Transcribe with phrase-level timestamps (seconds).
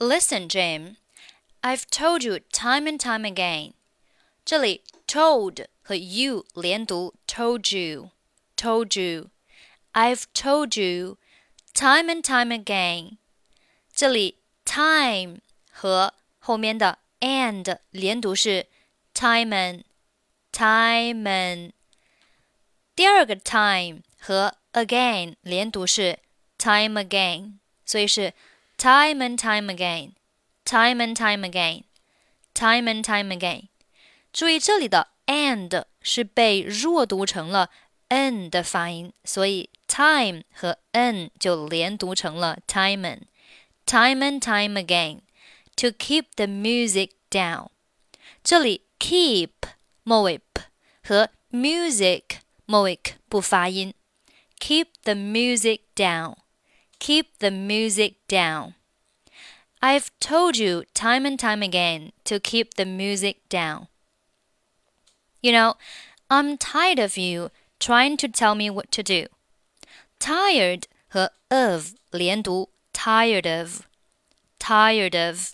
[0.00, 0.96] Listen, Jim,
[1.60, 3.72] I've told you time and time again.
[4.44, 8.10] 这里 told 和 you 连读，told you,
[8.56, 9.30] told you.
[9.92, 11.18] I've told you
[11.74, 13.16] time and time again.
[13.92, 15.40] 这里 time
[15.72, 18.68] 和后面的 and 连读是
[19.12, 19.82] time
[20.52, 21.72] time。
[22.94, 26.20] 第二个 time 和 again 连读是
[26.56, 28.32] time again，所以是
[28.77, 33.67] time and time again，time and time again，time and time again。
[34.31, 37.69] 注意这里的 and 是被弱读成了
[38.09, 47.69] n 的发音，所以 time 和 n 就连读成了 time and，time and time again。To keep the music down，
[48.43, 49.49] 这里 keep
[50.03, 50.63] 末尾 p
[51.03, 52.23] 和 music
[52.65, 53.93] 末尾 k 不发音。
[54.59, 56.35] Keep the music down.
[56.99, 58.75] Keep the music down.
[59.81, 63.87] I've told you time and time again to keep the music down.
[65.41, 65.75] You know,
[66.29, 69.27] I'm tired of you trying to tell me what to do.
[70.19, 73.85] Tired 和 of 连读，tired of,
[74.57, 75.53] tired of.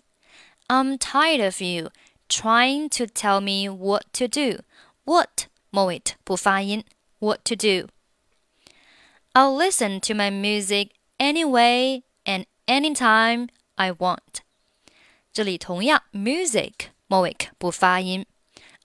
[0.70, 1.90] I'm tired of you
[2.30, 4.60] trying to tell me what to do.
[5.06, 6.84] What 末尾不发音，
[7.18, 7.88] what to do.
[9.34, 14.42] I'll listen to my music anyway and anytime I want.
[15.32, 16.74] 这里同样 music
[17.08, 18.26] 末尾不发音。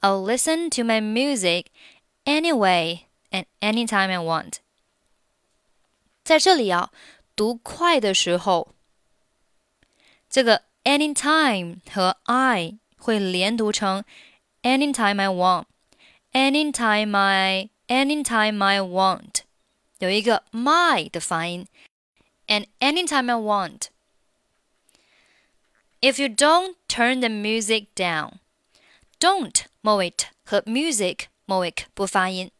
[0.00, 1.66] I'll listen to my music
[2.24, 4.54] anyway and anytime I want.
[6.22, 6.90] 在这里啊，
[7.34, 8.74] 读快的时候，
[10.28, 14.04] 这个 anytime 和 I 会连读成
[14.62, 15.64] anytime I want,
[16.32, 19.40] anytime I, anytime I want，
[19.98, 21.66] 有一个 my 的发音，
[22.46, 23.88] and anytime I want。
[26.00, 28.40] If you don't turn the music down,
[29.18, 30.12] don't 末尾
[30.44, 32.50] 和 music 末尾不发音。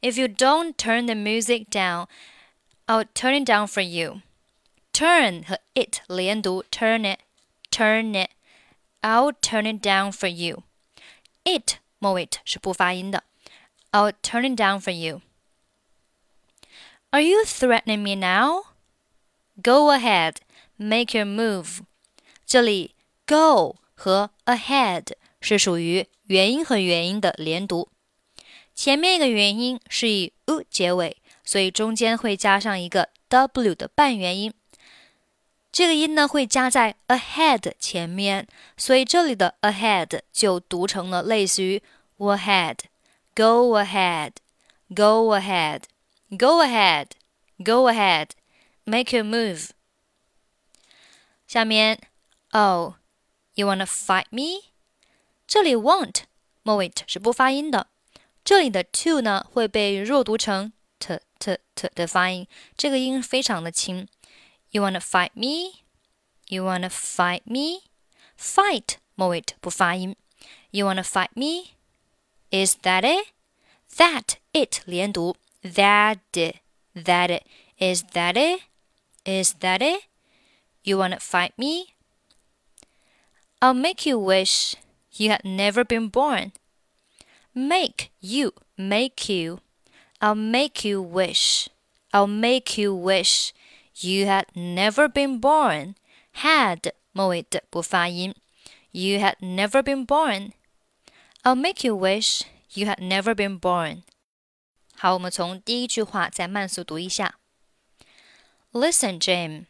[0.00, 2.06] If you don't turn the music down,
[2.86, 4.20] I'll turn it down for you.
[4.92, 7.20] Turn 和 it 连读，turn it,
[7.70, 8.30] turn it.
[9.02, 10.62] I'll turn it down for you.
[11.44, 13.24] It 末尾是不发音的。
[13.90, 15.22] I'll turn it down for you.
[17.10, 18.64] Are you threatening me now?
[19.62, 20.36] Go ahead,
[20.76, 21.80] make your move.
[22.51, 22.95] 这里
[23.25, 27.87] go 和 ahead 是属于元音和元音的连读。
[28.75, 34.53] 前面一个元音是以 u 结尾，所以中间会加上一个 w 的半元音。
[35.71, 38.45] 这个音呢会加在 ahead 前面，
[38.75, 41.81] 所以这里的 ahead 就读成了类似于
[42.17, 42.79] go ahead,
[43.33, 44.33] go ahead,
[44.93, 45.83] go ahead,
[46.37, 47.05] go ahead,
[47.63, 48.31] go ahead,
[48.83, 49.69] make your move.
[51.47, 51.97] 下面
[52.52, 52.94] ，Oh,
[53.54, 54.70] you wanna fight me？
[55.46, 56.22] 这里 want
[56.62, 57.88] 末尾是不发音的，
[58.44, 62.46] 这里的 to 呢会被弱读成 t t t 的发音，
[62.76, 64.08] 这个音非常的轻。
[64.70, 65.82] You wanna fight me?
[66.48, 67.82] You wanna fight me?
[68.38, 70.16] Fight 末尾不发音。
[70.70, 71.74] You wanna fight me?
[72.50, 73.28] Is that it?
[73.96, 75.36] That it 连读。
[75.62, 76.56] That it.
[76.94, 77.44] That it.
[77.78, 78.62] Is that it?
[79.24, 80.04] Is that it?
[80.82, 81.94] You wanna fight me?
[83.60, 84.74] I'll make you wish
[85.12, 86.52] you had never been born.
[87.54, 89.60] Make you, make you.
[90.20, 91.68] I'll make you wish.
[92.12, 93.52] I'll make you wish
[93.94, 95.94] you had never been born.
[96.42, 98.34] Had 末尾的不发音。
[98.92, 100.52] You had never been born.
[101.42, 102.42] I'll make you wish
[102.74, 104.02] you had never been born.
[104.94, 107.38] 好，我们从第一句话再慢速读一下。
[108.72, 109.66] Listen, Jim.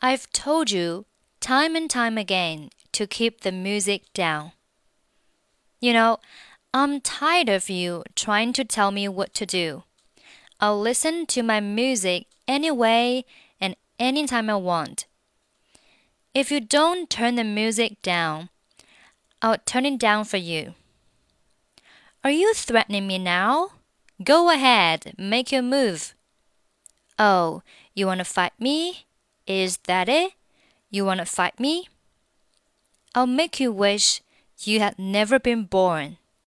[0.00, 1.06] I've told you
[1.40, 4.51] time and time again to keep the music down.
[5.79, 6.19] You know,
[6.73, 9.83] I'm tired of you trying to tell me what to do.
[10.59, 13.25] I'll listen to my music anyway
[13.59, 15.05] and anytime I want.
[16.33, 18.49] If you don't turn the music down,
[19.41, 20.73] I'll turn it down for you.
[22.23, 23.71] Are you threatening me now?
[24.23, 26.15] Go ahead, make your move.
[27.19, 27.61] Oh,
[27.93, 29.05] you want to fight me?
[29.45, 30.31] Is that it?
[30.89, 31.89] You want to fight me?
[33.15, 34.21] I'll make you wish
[34.63, 36.17] you had never been born.